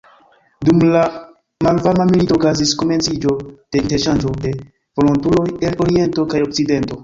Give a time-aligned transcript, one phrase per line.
[0.67, 1.03] Dum la
[1.67, 4.57] Malvarma Milito okazis komenciĝo de interŝanĝo de
[5.03, 6.99] volontuloj el oriento kaj okcidento.